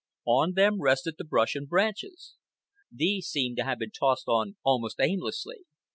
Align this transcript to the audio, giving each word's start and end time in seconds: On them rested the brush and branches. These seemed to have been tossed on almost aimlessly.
On 0.25 0.53
them 0.53 0.81
rested 0.81 1.13
the 1.19 1.23
brush 1.23 1.53
and 1.53 1.69
branches. 1.69 2.33
These 2.91 3.27
seemed 3.27 3.57
to 3.57 3.63
have 3.65 3.77
been 3.77 3.91
tossed 3.91 4.27
on 4.27 4.55
almost 4.63 4.99
aimlessly. 4.99 5.65